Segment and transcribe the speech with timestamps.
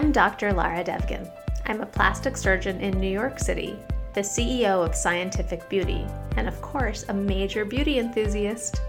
[0.00, 0.54] I'm Dr.
[0.54, 1.30] Lara Devgan.
[1.66, 3.76] I'm a plastic surgeon in New York City,
[4.14, 6.06] the CEO of Scientific Beauty,
[6.38, 8.80] and of course, a major beauty enthusiast.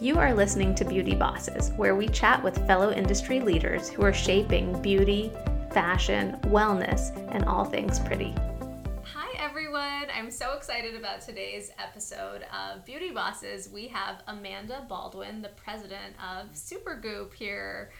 [0.00, 4.12] You are listening to Beauty Bosses, where we chat with fellow industry leaders who are
[4.12, 5.32] shaping beauty,
[5.72, 8.34] fashion, wellness, and all things pretty.
[9.02, 10.08] Hi, everyone.
[10.14, 13.70] I'm so excited about today's episode of Beauty Bosses.
[13.72, 17.92] We have Amanda Baldwin, the president of Supergoop, here.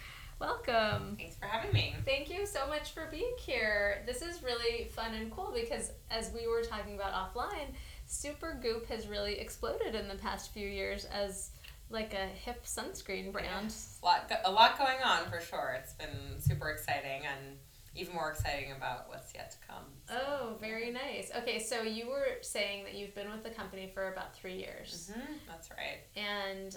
[0.45, 1.17] Welcome.
[1.17, 1.95] Thanks for having me.
[2.05, 4.03] Thank you so much for being here.
[4.07, 7.69] This is really fun and cool because, as we were talking about offline,
[8.07, 11.51] Supergoop has really exploded in the past few years as
[11.89, 13.75] like a hip sunscreen brand.
[14.03, 15.79] A lot, a lot going on for sure.
[15.81, 17.57] It's been super exciting and
[17.95, 19.85] even more exciting about what's yet to come.
[20.09, 20.15] So.
[20.15, 21.31] Oh, very nice.
[21.39, 25.11] Okay, so you were saying that you've been with the company for about three years.
[25.11, 26.01] Mm-hmm, that's right.
[26.17, 26.77] And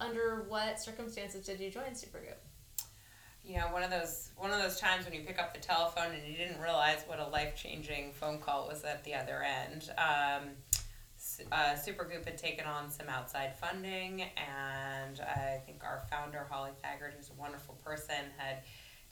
[0.00, 2.38] under what circumstances did you join Supergoop?
[3.44, 6.12] You know, one of those one of those times when you pick up the telephone
[6.12, 9.90] and you didn't realize what a life changing phone call was at the other end.
[9.96, 10.50] Um,
[11.50, 11.76] uh,
[12.24, 17.40] had taken on some outside funding, and I think our founder Holly Thaggard, who's a
[17.40, 18.62] wonderful person, had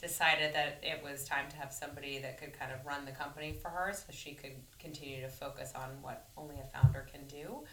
[0.01, 3.53] decided that it was time to have somebody that could kind of run the company
[3.53, 7.65] for her, so she could continue to focus on what only a founder can do.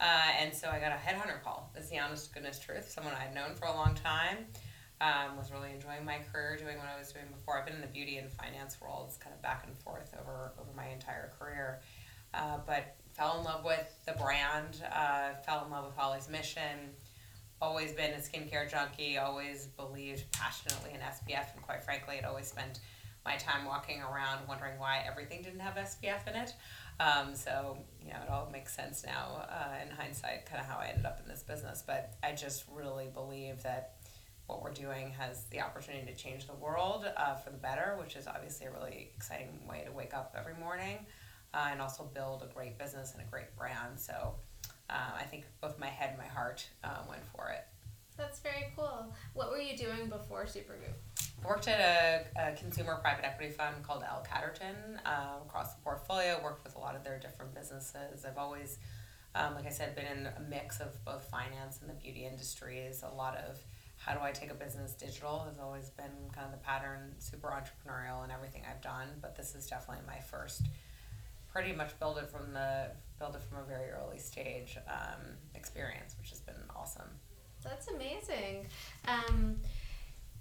[0.00, 1.70] Uh, and so I got a headhunter call.
[1.74, 2.90] That's the honest goodness truth.
[2.90, 4.46] Someone I had known for a long time.
[5.00, 7.56] Um, was really enjoying my career, doing what I was doing before.
[7.58, 10.70] I've been in the beauty and finance worlds, kind of back and forth over over
[10.76, 11.80] my entire career.
[12.34, 14.82] Uh, but fell in love with the brand.
[14.92, 16.90] Uh, fell in love with Holly's mission.
[17.62, 19.18] Always been a skincare junkie.
[19.18, 22.80] Always believed passionately in SPF, and quite frankly, had always spent
[23.24, 26.54] my time walking around wondering why everything didn't have SPF in it.
[27.00, 30.78] Um, so, you know, it all makes sense now uh, in hindsight, kind of how
[30.78, 31.82] I ended up in this business.
[31.86, 33.94] But I just really believe that
[34.46, 38.16] what we're doing has the opportunity to change the world uh, for the better, which
[38.16, 40.98] is obviously a really exciting way to wake up every morning
[41.54, 43.98] uh, and also build a great business and a great brand.
[43.98, 44.34] So
[44.90, 47.64] uh, I think both my head and my heart uh, went for it.
[48.16, 49.12] That's very cool.
[49.34, 50.96] What were you doing before Supergoop?
[51.44, 54.74] Worked at a, a, consumer private equity fund called L Catterton
[55.06, 58.24] uh, across the portfolio, worked with a lot of their different businesses.
[58.24, 58.78] I've always,
[59.34, 63.02] um, like I said, been in a mix of both finance and the beauty industries.
[63.02, 63.58] A lot of
[63.96, 67.48] how do I take a business digital has always been kind of the pattern, super
[67.48, 69.08] entrepreneurial in everything I've done.
[69.20, 70.62] But this is definitely my first,
[71.52, 75.22] pretty much build it from the build it from a very early stage um,
[75.54, 77.10] experience, which has been awesome.
[77.62, 78.66] That's amazing.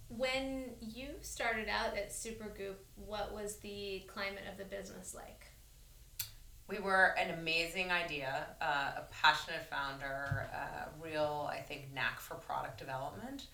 [0.09, 5.47] When you started out at Supergoop, what was the climate of the business like?
[6.69, 12.35] We were an amazing idea, uh, a passionate founder, a real, I think, knack for
[12.35, 13.47] product development,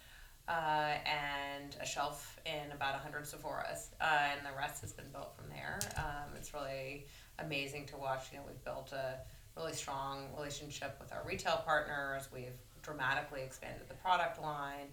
[0.48, 3.90] uh, and a shelf in about 100 Sephora's.
[4.00, 5.80] Uh, and the rest has been built from there.
[5.98, 7.08] Um, it's really
[7.40, 8.26] amazing to watch.
[8.32, 9.20] You know, we've built a
[9.56, 12.30] really strong relationship with our retail partners.
[12.34, 14.88] We've dramatically expanded the product line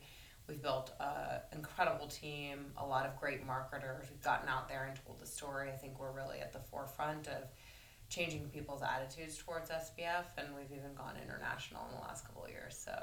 [0.51, 4.07] We've built an incredible team, a lot of great marketers.
[4.11, 5.71] We've gotten out there and told the story.
[5.71, 7.45] I think we're really at the forefront of
[8.09, 12.51] changing people's attitudes towards SPF, and we've even gone international in the last couple of
[12.51, 12.77] years.
[12.77, 13.01] So,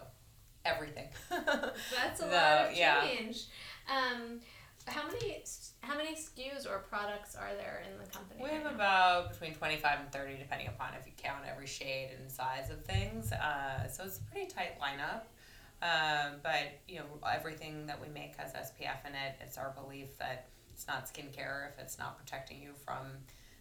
[0.65, 1.07] everything.
[1.29, 3.45] That's a so, lot of change.
[3.87, 3.95] Yeah.
[3.95, 4.41] Um,
[4.85, 5.41] how many
[5.81, 8.41] how many SKUs or products are there in the company?
[8.43, 11.67] We have right about between twenty five and thirty, depending upon if you count every
[11.67, 13.31] shade and size of things.
[13.31, 15.23] Uh, so it's a pretty tight lineup.
[15.81, 19.35] Um, but you know everything that we make has SPF in it.
[19.41, 23.05] It's our belief that it's not skincare if it's not protecting you from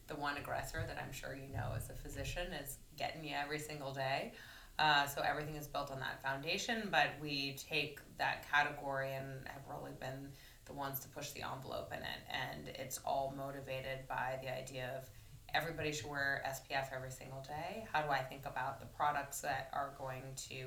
[0.07, 3.59] the one aggressor that I'm sure you know as a physician is getting you every
[3.59, 4.33] single day.
[4.79, 9.63] Uh, so everything is built on that foundation, but we take that category and have
[9.69, 10.29] really been
[10.67, 12.21] the ones to push the envelope in it.
[12.31, 15.09] And it's all motivated by the idea of
[15.55, 17.87] everybody should wear SPF every single day.
[17.91, 20.67] How do I think about the products that are going to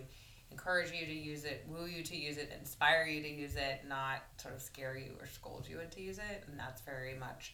[0.51, 3.81] encourage you to use it, woo you to use it, inspire you to use it,
[3.88, 6.44] not sort of scare you or scold you into use it.
[6.48, 7.54] And that's very much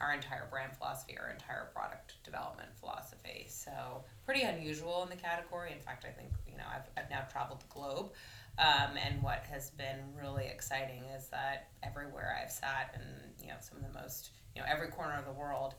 [0.00, 3.46] our entire brand philosophy, our entire product development philosophy.
[3.48, 5.72] So pretty unusual in the category.
[5.72, 8.12] In fact, I think you know I've, I've now traveled the globe,
[8.58, 13.04] um, and what has been really exciting is that everywhere I've sat, and
[13.42, 15.74] you know some of the most you know every corner of the world,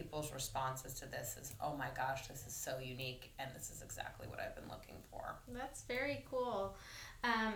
[0.00, 3.82] people's responses to this is, oh my gosh, this is so unique, and this is
[3.82, 5.36] exactly what I've been looking for.
[5.52, 6.76] That's very cool.
[7.22, 7.54] Um,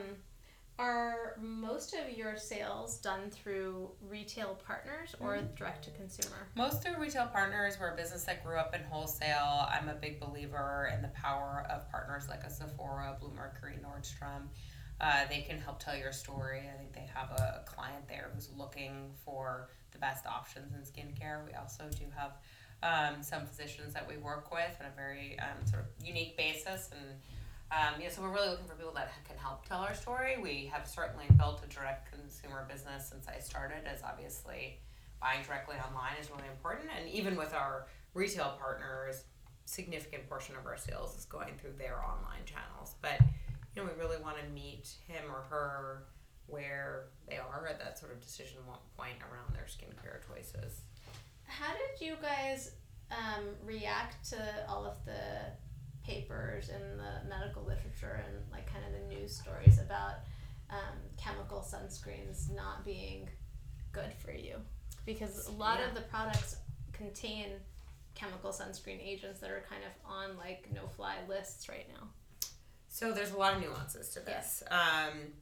[0.79, 5.55] are most of your sales done through retail partners or mm-hmm.
[5.55, 6.49] direct to consumer?
[6.57, 7.77] Most through retail partners.
[7.81, 9.69] We're a business that grew up in wholesale.
[9.71, 14.49] I'm a big believer in the power of partners like a Sephora, Bluemercury, Nordstrom.
[15.01, 16.63] Uh, they can help tell your story.
[16.73, 21.45] I think they have a, client there who's looking for the best options in skincare.
[21.45, 22.33] We also do have
[22.83, 26.91] um, some physicians that we work with on a very um, sort of unique basis
[26.93, 27.19] and
[27.73, 30.37] um, yeah, so we're really looking for people that can help tell our story.
[30.41, 34.79] We have certainly built a direct consumer business since I started, as obviously
[35.21, 36.91] buying directly online is really important.
[36.97, 39.25] And even with our retail partners,
[39.65, 42.95] significant portion of our sales is going through their online channels.
[43.01, 43.21] But
[43.75, 46.05] you know, we really want to meet him or her
[46.47, 48.59] where they are at that sort of decision
[48.97, 50.83] point around their skincare choices.
[51.47, 52.73] How did you guys
[53.11, 54.39] um, react to
[54.69, 55.53] all of the
[56.05, 60.17] papers in the medical literature and like kind of the news stories about
[60.71, 63.29] um, chemical sunscreens not being
[63.93, 64.57] good for you
[65.07, 65.89] because a lot yeah.
[65.89, 66.57] of the products
[66.93, 67.47] contain
[68.15, 72.07] chemical sunscreen agents that are kind of on like no fly lists right now.
[72.95, 74.63] So there's a lot of nuances to this.
[74.71, 75.33] Um,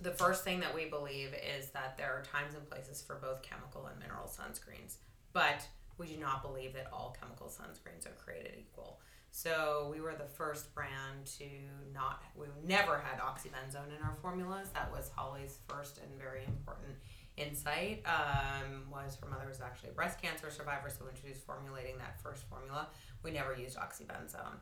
[0.00, 3.42] the first thing that we believe is that there are times and places for both
[3.42, 4.94] chemical and mineral sunscreens,
[5.34, 5.68] but
[5.98, 9.00] we do not believe that all chemical sunscreens are created equal.
[9.32, 11.44] So we were the first brand to
[11.92, 14.70] not, we never had oxybenzone in our formulas.
[14.72, 16.94] That was Holly's first and very important
[17.36, 18.02] insight.
[18.06, 21.98] Um, was her mother was actually a breast cancer survivor, so when she was formulating
[21.98, 22.88] that first formula,
[23.22, 24.56] we never used oxybenzone.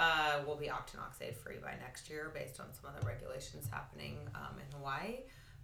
[0.00, 4.16] Uh, we'll be octinoxate free by next year based on some of the regulations happening
[4.34, 5.16] um, in Hawaii.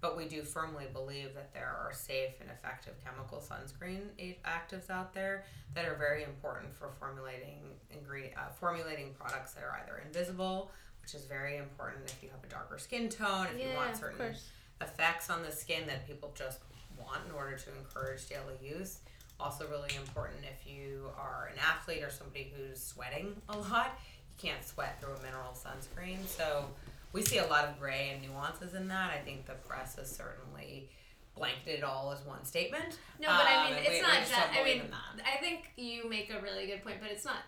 [0.02, 4.02] But we do firmly believe that there are safe and effective chemical sunscreen
[4.44, 5.44] actives out there
[5.74, 7.60] that are very important for formulating
[7.90, 12.44] ingredient, uh, formulating products that are either invisible, which is very important if you have
[12.44, 14.34] a darker skin tone, if yeah, you want certain
[14.82, 16.58] effects on the skin that people just
[17.00, 18.98] want in order to encourage daily use.
[19.38, 23.98] Also, really important if you are an athlete or somebody who's sweating a lot,
[24.38, 26.26] can't sweat through a mineral sunscreen.
[26.26, 26.66] So,
[27.12, 29.10] we see a lot of gray and nuances in that.
[29.10, 30.90] I think the press has certainly
[31.34, 32.98] blanketed it all as one statement.
[33.18, 34.32] No, but I mean, um, it's we, not just.
[34.34, 34.82] I mean,
[35.24, 37.38] I think you make a really good point, but it's not.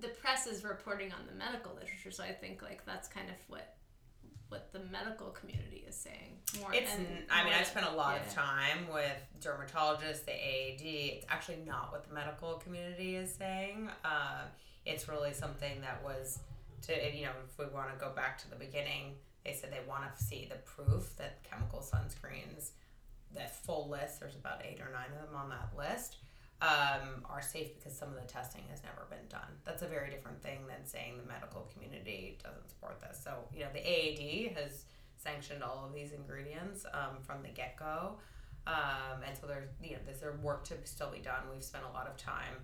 [0.00, 3.36] The press is reporting on the medical literature, so I think like that's kind of
[3.48, 3.74] what
[4.48, 6.38] what the medical community is saying.
[6.60, 6.94] More it's.
[6.94, 8.26] And, I mean, I've spent a lot yeah.
[8.26, 10.82] of time with dermatologists, the AAD.
[10.82, 13.90] It's actually not what the medical community is saying.
[14.04, 14.44] Uh,
[14.88, 16.40] it's really something that was
[16.82, 19.14] to you know if we want to go back to the beginning
[19.44, 22.70] they said they want to see the proof that chemical sunscreens
[23.34, 26.16] the full list there's about eight or nine of them on that list
[26.60, 30.10] um, are safe because some of the testing has never been done that's a very
[30.10, 34.56] different thing than saying the medical community doesn't support this so you know the aad
[34.56, 34.84] has
[35.16, 38.14] sanctioned all of these ingredients um, from the get-go
[38.66, 41.92] um, and so there's you know there's work to still be done we've spent a
[41.92, 42.54] lot of time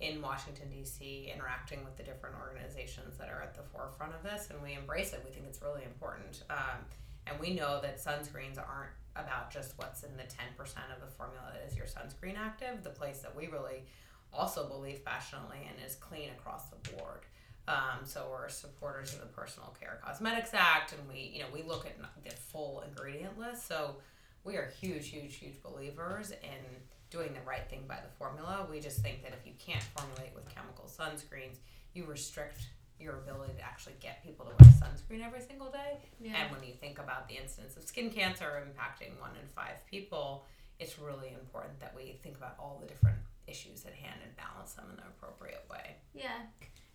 [0.00, 4.48] in Washington, D.C., interacting with the different organizations that are at the forefront of this,
[4.50, 5.22] and we embrace it.
[5.24, 6.42] We think it's really important.
[6.48, 6.80] Um,
[7.26, 8.90] and we know that sunscreens aren't
[9.24, 10.30] about just what's in the 10%
[10.60, 12.82] of the formula that is your sunscreen active.
[12.82, 13.84] The place that we really
[14.32, 17.20] also believe passionately in is clean across the board.
[17.68, 21.62] Um, so we're supporters of the Personal Care Cosmetics Act, and we, you know, we
[21.62, 23.68] look at the full ingredient list.
[23.68, 23.96] So
[24.44, 26.64] we are huge, huge, huge believers in
[27.10, 28.66] doing the right thing by the formula.
[28.70, 31.58] We just think that if you can't formulate with chemical sunscreens,
[31.92, 32.60] you restrict
[32.98, 35.96] your ability actually get people to wear sunscreen every single day.
[36.20, 36.32] Yeah.
[36.36, 40.44] And when you think about the incidence of skin cancer impacting one in five people,
[40.78, 43.16] it's really important that we think about all the different
[43.46, 45.96] issues at hand and balance them in the appropriate way.
[46.14, 46.42] Yeah.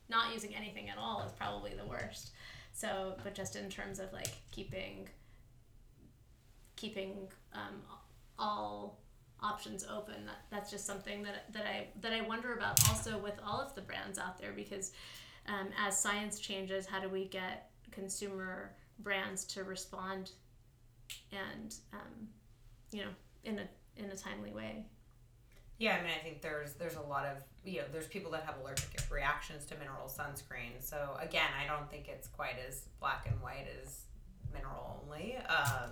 [0.09, 2.31] Not using anything at all is probably the worst.
[2.71, 5.09] So, but just in terms of like keeping
[6.75, 7.81] keeping um,
[8.37, 8.99] all
[9.41, 10.25] options open.
[10.25, 13.73] That, that's just something that, that I that I wonder about also with all of
[13.73, 14.91] the brands out there because
[15.47, 20.31] um, as science changes, how do we get consumer brands to respond
[21.31, 22.27] and um,
[22.91, 23.09] you know
[23.43, 24.85] in a in a timely way?
[25.77, 28.43] Yeah, I mean, I think there's there's a lot of you know there's people that
[28.43, 30.79] have allergic reactions to mineral sunscreen.
[30.79, 34.01] So again, I don't think it's quite as black and white as
[34.53, 35.37] mineral only.
[35.37, 35.91] Um,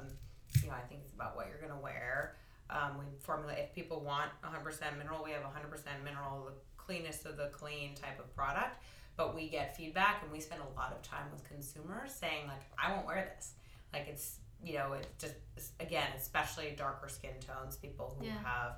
[0.61, 2.35] you know, I think it's about what you're gonna wear.
[2.69, 7.37] Um, we formulate if people want 100% mineral, we have 100% mineral, the cleanest of
[7.37, 8.81] the clean type of product.
[9.15, 12.61] But we get feedback, and we spend a lot of time with consumers saying like,
[12.81, 13.53] I won't wear this.
[13.91, 15.35] Like it's you know it just
[15.79, 18.31] again, especially darker skin tones, people who yeah.
[18.43, 18.75] have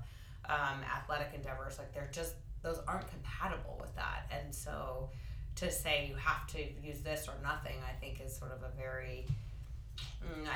[0.50, 5.10] um, athletic endeavors, like they're just those aren't compatible with that, and so
[5.56, 8.76] to say you have to use this or nothing, I think is sort of a
[8.76, 9.26] very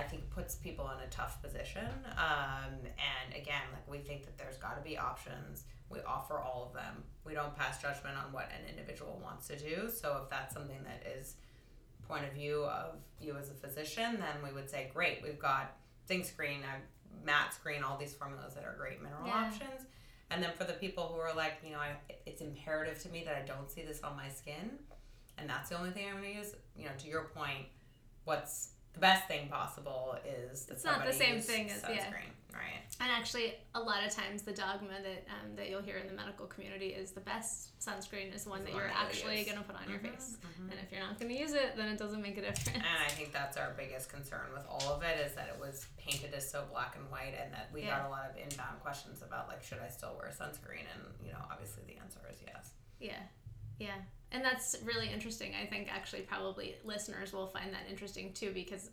[0.10, 1.88] think puts people in a tough position.
[2.18, 5.64] Um, and again, like we think that there's got to be options.
[5.90, 7.04] We offer all of them.
[7.26, 9.90] We don't pass judgment on what an individual wants to do.
[9.90, 11.36] So if that's something that is
[12.08, 15.76] point of view of you as a physician, then we would say, great, we've got
[16.08, 16.78] zinc screen, uh,
[17.26, 19.46] matte screen, all these formulas that are great mineral Yeah.
[19.48, 19.86] options.
[20.32, 23.24] And then for the people who are like, you know, I, it's imperative to me
[23.26, 24.78] that I don't see this on my skin,
[25.40, 26.54] and that's the only thing I'm going to use.
[26.78, 27.66] You know, to your point,
[28.26, 32.06] what's the best thing possible is that It's not the same thing as- yeah.
[32.06, 32.82] sunscreen, right?
[33.00, 36.14] And actually, a lot of times the dogma that um, that you'll hear in the
[36.14, 39.88] medical community is the best sunscreen is one that you're actually going to put on
[39.90, 40.38] your Mhm, face.
[40.42, 40.72] mhm.
[40.72, 42.76] And if you're not going to use it, then it doesn't make a difference.
[42.76, 45.86] And I think that's our biggest concern with all of it is that it was
[45.98, 48.00] painted as so black and white, and that we Yeah.
[48.00, 50.84] got a lot of inbound questions about like, should I still wear sunscreen?
[50.94, 52.72] And you know, obviously the answer is yes.
[53.00, 53.22] Yeah,
[53.78, 53.96] yeah,
[54.32, 55.54] and that's really interesting.
[55.62, 58.90] I think actually probably listeners will find that interesting too because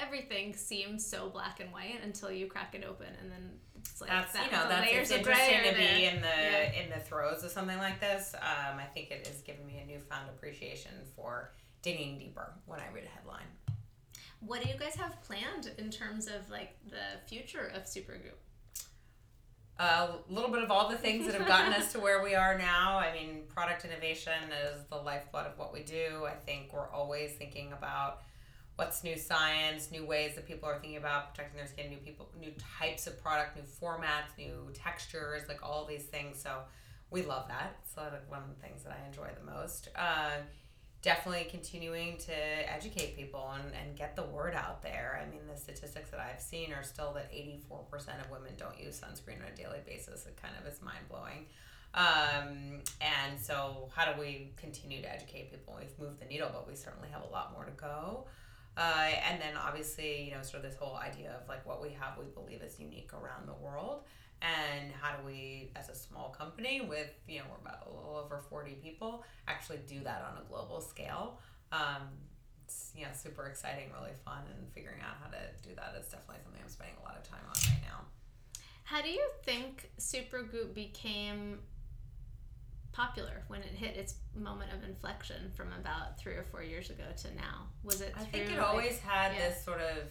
[0.00, 4.10] everything seems so black and white until you crack it open, and then it's like
[4.10, 6.82] that's that, you know that's it's gray interesting to be in the Yeah.
[6.82, 8.34] in the throes of something like this.
[8.34, 12.88] Um, I think it has given me a newfound appreciation for digging deeper when I
[12.94, 13.46] read a headline.
[14.40, 18.38] What do you guys have planned in terms of like the future of Supergoop?
[19.78, 22.56] A little bit of all the things that have gotten us to where we are
[22.56, 22.98] now.
[22.98, 24.32] I mean, product innovation
[24.64, 26.24] is the lifeblood of what we do.
[26.26, 28.22] I think we're always thinking about
[28.76, 32.28] what's new science, new ways that people are thinking about protecting their skin, new people,
[32.40, 36.40] new types of product, new formats, new textures, like all these things.
[36.40, 36.58] So
[37.10, 37.76] we love that.
[37.84, 39.88] It's one of the things that I enjoy the most.
[39.96, 40.38] Uh,
[41.02, 42.32] definitely continuing to
[42.72, 45.20] educate people and, and get the word out there.
[45.20, 49.00] I mean, the statistics that I've seen are still that 84% of women don't use
[49.00, 50.26] sunscreen on a daily basis.
[50.26, 51.46] It kind of is mind blowing.
[51.94, 55.76] Um, and so, how do we continue to educate people?
[55.78, 58.26] We've moved the needle, but we certainly have a lot more to go.
[58.76, 61.90] Uh, and then, obviously, you know, sort of this whole idea of like what we
[61.90, 64.04] have, we believe is unique around the world.
[64.40, 68.16] And how do we, as a small company with, you know, we're about a little
[68.16, 71.38] over 40 people, actually do that on a global scale?
[71.70, 72.08] Um,
[72.64, 76.08] it's, you know, super exciting, really fun, and figuring out how to do that is
[76.08, 78.00] definitely something I'm spending a lot of time on right now.
[78.84, 81.60] How do you think Supergoop became
[82.92, 87.04] popular when it hit its moment of inflection from about three or four years ago
[87.22, 87.66] to now?
[87.82, 88.14] Was it?
[88.16, 89.48] I think it like- always had yeah.
[89.48, 90.04] this sort of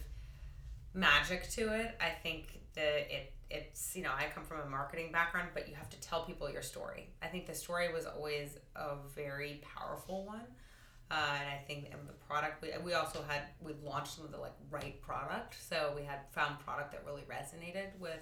[0.94, 1.96] magic to it.
[2.00, 5.74] I think that it it's you know I come from a marketing background, but you
[5.74, 7.10] have to tell people your story.
[7.22, 10.46] I think the story was always a very powerful one.
[11.10, 14.32] Uh, and I think and the product we, we also had we launched some of
[14.32, 18.20] the like right product, so we had found product that really resonated with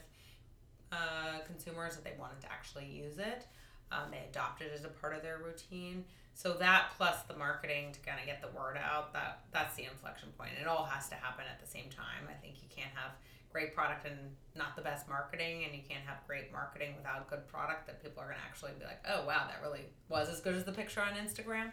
[0.91, 3.47] uh, consumers that they wanted to actually use it.
[3.93, 6.05] Um, they adopt it as a part of their routine.
[6.35, 9.85] So that plus the marketing to kind of get the word out, that that's the
[9.85, 10.53] inflection point.
[10.61, 12.29] It all has to happen at the same time.
[12.31, 13.13] I think you can't have
[13.53, 14.17] great product and
[14.55, 18.23] not the best marketing, and you can't have great marketing without good product that people
[18.23, 20.73] are going to actually be like, oh wow, that really was as good as the
[20.73, 21.73] picture on Instagram.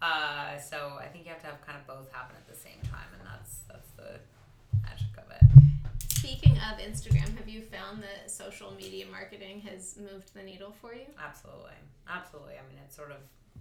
[0.00, 2.80] Uh, so I think you have to have kind of both happen at the same
[2.90, 4.20] time, and that's that's the
[4.82, 5.55] magic of it.
[6.66, 11.06] Of Instagram, have you found that social media marketing has moved the needle for you?
[11.16, 12.54] Absolutely, absolutely.
[12.54, 13.18] I mean, it's sort of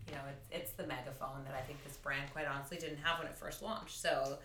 [0.07, 3.19] you know, it's it's the megaphone that I think this brand quite honestly didn't have
[3.19, 4.01] when it first launched.
[4.01, 4.37] So,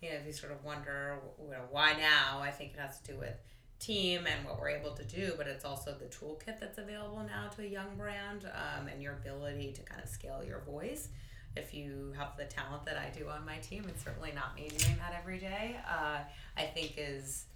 [0.00, 2.40] you know, if you sort of wonder, you know, why now?
[2.40, 3.34] I think it has to do with
[3.78, 7.48] team and what we're able to do, but it's also the toolkit that's available now
[7.56, 11.08] to a young brand um, and your ability to kind of scale your voice.
[11.56, 14.68] If you have the talent that I do on my team, it's certainly not me
[14.68, 15.76] doing that every day.
[15.86, 16.18] Uh,
[16.56, 17.46] I think is,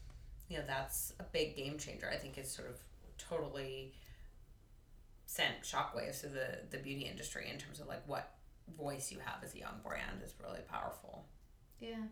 [0.48, 2.08] you know, that's a big game changer.
[2.12, 2.76] I think it's sort of
[3.18, 3.94] totally
[5.26, 8.34] sent shockwaves to the the beauty industry in terms of like what
[8.76, 11.24] voice you have as a young brand is really powerful.
[11.80, 12.04] Yeah.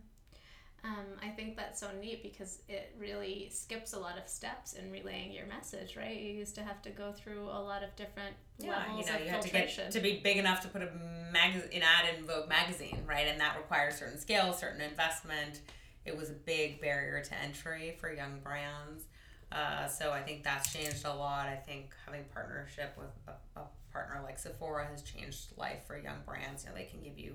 [0.85, 4.91] Um, I think that's so neat because it really skips a lot of steps in
[4.91, 6.21] relaying your message, right?
[6.21, 9.25] You used to have to go through a lot of different levels you know, of
[9.25, 10.91] you have to get to be big enough to put a
[11.33, 13.27] mag- an ad in Vogue magazine, right?
[13.27, 15.63] And that requires certain scale, certain investment.
[16.05, 19.05] It was a big barrier to entry for young brands.
[19.51, 21.47] Uh, so I think that's changed a lot.
[21.47, 26.19] I think having partnership with a, a partner like Sephora has changed life for young
[26.27, 26.65] brands.
[26.65, 27.35] You know, they can give you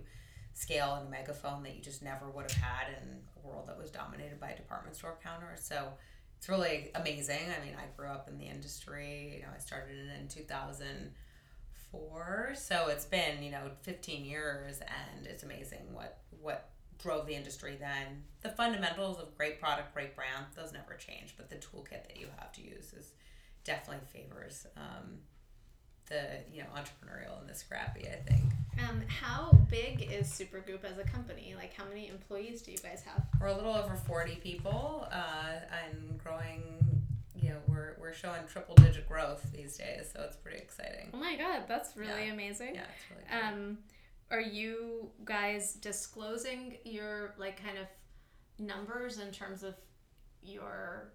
[0.53, 3.77] scale and a megaphone that you just never would have had in a world that
[3.77, 5.63] was dominated by department store counters.
[5.63, 5.87] So
[6.37, 7.49] it's really amazing.
[7.49, 9.33] I mean, I grew up in the industry.
[9.37, 15.43] You know, I started in 2004, so it's been you know 15 years, and it's
[15.43, 16.69] amazing what what
[17.01, 18.23] drove the industry then.
[18.41, 22.27] The fundamentals of great product, great brand, those never change, but the toolkit that you
[22.37, 23.13] have to use is
[23.63, 25.19] definitely favors um,
[26.07, 28.07] the you know entrepreneurial and the scrappy.
[28.07, 28.43] I think.
[28.87, 31.53] Um, how big is Supergoop as a company?
[31.57, 33.23] Like, how many employees do you guys have?
[33.41, 37.03] We're a little over 40 people uh, and growing.
[37.35, 41.09] You know, we're, we're showing triple digit growth these days, so it's pretty exciting.
[41.13, 42.33] Oh my god, that's really Yeah.
[42.33, 42.75] amazing.
[42.75, 43.53] Yeah, it's really cool.
[43.63, 43.77] Um,
[44.31, 47.87] are you guys disclosing your like kind of
[48.63, 49.75] numbers in terms of
[50.43, 51.11] your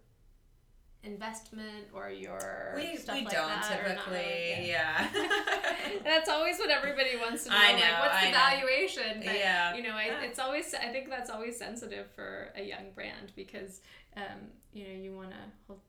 [1.04, 4.68] investment or your We, stuff we like don't that, typically, really?
[4.68, 5.08] yeah.
[6.04, 7.56] that's always what everybody wants to know.
[7.58, 8.36] I like, know, what's the I know.
[8.38, 9.22] valuation?
[9.24, 9.74] But, Yeah.
[9.76, 10.74] You know, I, it's always.
[10.74, 13.80] I think that's always sensitive for a young brand because,
[14.16, 15.80] um, you know, you want to hold,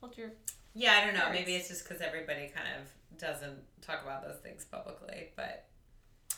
[0.00, 0.32] hold your.
[0.74, 1.30] Yeah, I don't know.
[1.30, 5.66] Maybe it's just because everybody kind of doesn't talk about those things publicly, but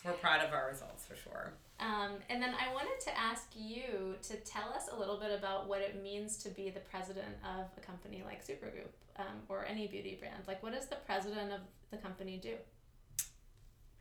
[0.04, 1.52] we're proud of our results for sure.
[1.80, 5.68] Um, and then I wanted to ask you to tell us a little bit about
[5.68, 9.86] what it means to be the president of a company like Supergoop um, or any
[9.86, 10.44] beauty brand.
[10.46, 11.60] Like, what does the president of
[11.90, 12.54] the company do?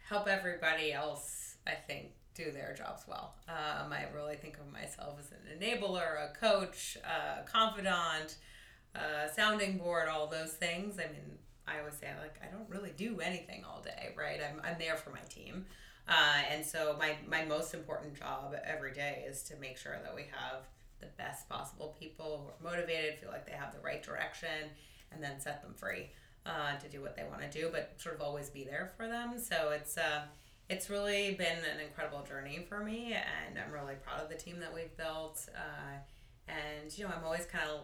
[0.07, 3.35] Help everybody else, I think, do their jobs well.
[3.47, 8.37] Um, I really think of myself as an enabler, a coach, a confidant,
[8.95, 10.99] a sounding board, all those things.
[10.99, 14.39] I mean, I always say, like, I don't really do anything all day, right?
[14.43, 15.65] I'm, I'm there for my team.
[16.07, 20.13] Uh, and so my, my most important job every day is to make sure that
[20.13, 20.63] we have
[20.99, 24.69] the best possible people who are motivated, feel like they have the right direction,
[25.11, 26.09] and then set them free
[26.45, 29.07] uh, to do what they want to do, but sort of always be there for
[29.07, 29.39] them.
[29.39, 30.23] So it's uh,
[30.69, 34.59] it's really been an incredible journey for me, and I'm really proud of the team
[34.59, 35.47] that we've built.
[35.55, 35.99] Uh,
[36.47, 37.81] and you know, I'm always kind of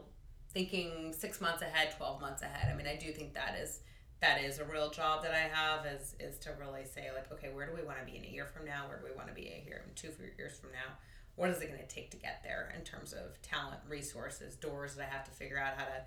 [0.52, 2.72] thinking six months ahead, twelve months ahead.
[2.74, 3.80] I mean, I do think that is
[4.22, 7.50] that is a real job that I have is is to really say like, okay,
[7.54, 8.88] where do we want to be in a year from now?
[8.88, 10.96] Where do we want to be here in two years from now?
[11.36, 14.96] What is it going to take to get there in terms of talent, resources, doors
[14.96, 16.02] that I have to figure out how to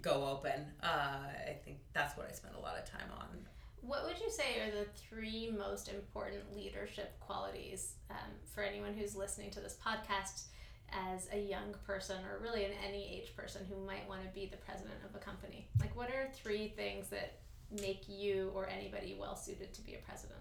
[0.00, 0.66] go open?
[0.80, 3.26] Uh, I think that's what I spend a lot of time on.
[3.80, 9.16] What would you say are the three most important leadership qualities um, for anyone who's
[9.16, 10.44] listening to this podcast
[10.92, 14.46] as a young person or really an any age person who might want to be
[14.46, 15.68] the president of a company?
[15.80, 17.38] Like, what are three things that
[17.82, 20.40] make you or anybody well suited to be a president?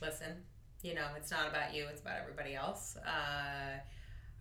[0.00, 0.42] listen
[0.82, 3.78] you know it's not about you it's about everybody else uh,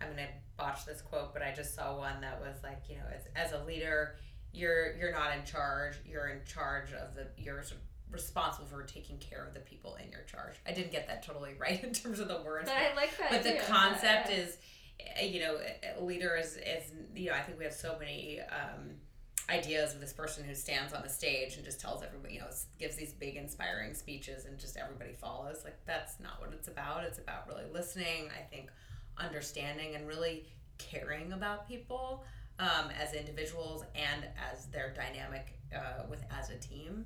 [0.02, 0.28] i'm gonna
[0.58, 3.60] botch this quote but i just saw one that was like you know as, as
[3.62, 4.16] a leader
[4.54, 7.64] you're you're not in charge you're in charge of the you're
[8.12, 11.52] responsible for taking care of the people in your charge i didn't get that totally
[11.60, 13.30] right in terms of the words But I like that.
[13.30, 14.36] but the concept Yeah.
[14.38, 14.58] is
[15.22, 15.58] uh, you know
[15.98, 18.90] a leader is, is you know i think we have so many um,
[19.52, 22.48] ideas of this person who stands on the stage and just tells everybody you know
[22.80, 27.04] gives these big inspiring speeches and just everybody follows like that's not what it's about
[27.04, 28.70] it's about really listening i think
[29.18, 30.46] understanding and really
[30.78, 32.24] caring about people
[32.60, 37.06] um, as individuals and as their dynamic uh, with as a team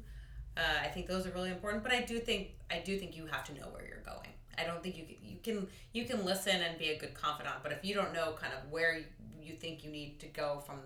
[0.57, 3.25] uh, I think those are really important, but I do think I do think you
[3.25, 4.29] have to know where you're going.
[4.57, 7.55] I don't think you can, you can you can listen and be a good confidant,
[7.61, 9.05] but if you don't know kind of where you,
[9.41, 10.79] you think you need to go from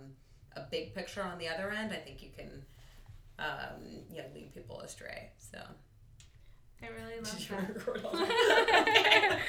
[0.60, 2.50] a big picture on the other end, I think you can
[3.40, 5.32] um, you know lead people astray.
[5.38, 5.60] So
[6.82, 8.28] I really love that.
[8.68, 9.40] that?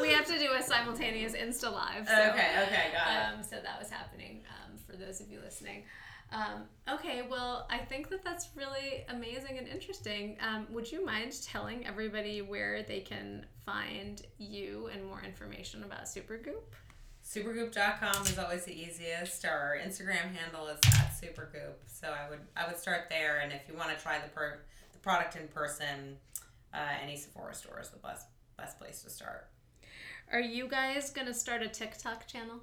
[0.00, 2.08] we have to do a simultaneous Insta live.
[2.08, 3.38] So, okay, okay, got it.
[3.38, 5.84] Um, so that was happening um, for those of you listening.
[6.32, 10.36] Um, okay, well, I think that that's really amazing and interesting.
[10.40, 16.04] Um, would you mind telling everybody where they can find you and more information about
[16.04, 16.62] Supergoop?
[17.30, 19.44] Supergoop.com is always the easiest.
[19.44, 23.38] Our Instagram handle is at Supergoop, so I would I would start there.
[23.38, 24.58] And if you want to try the per,
[24.92, 26.16] the product in person,
[26.74, 29.46] uh, any Sephora store is the best best place to start.
[30.32, 32.56] Are you guys gonna start a TikTok channel?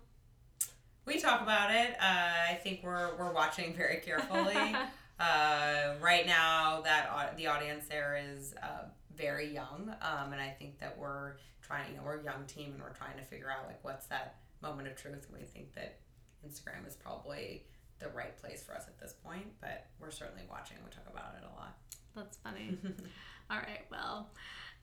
[1.06, 1.92] We talk about it.
[1.92, 4.76] Uh, I think we're we're watching very carefully.
[5.22, 10.78] uh, right now, that the audience there is uh, very young, um, and I think
[10.80, 11.92] that we're trying.
[11.92, 14.36] You know, we're a young team, and we're trying to figure out like what's that
[14.62, 15.26] moment of truth.
[15.30, 16.00] And we think that
[16.48, 17.66] Instagram is probably
[18.00, 20.78] the right place for us at this point, but we're certainly watching.
[20.84, 21.78] We talk about it a lot.
[22.16, 22.78] That's funny.
[23.50, 24.30] All right, well,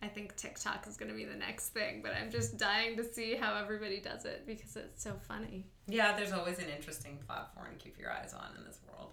[0.02, 3.04] I think TikTok is going to be the next thing, but I'm just dying to
[3.04, 5.66] see how everybody does it because it's so funny.
[5.86, 9.12] yeah, there's always an interesting platform to keep your eyes on in this world.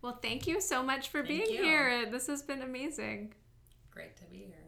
[0.00, 1.62] Well, thank you so much for Thank being you.
[1.64, 2.06] here.
[2.10, 3.34] This has been amazing.
[3.90, 4.67] Great to be here.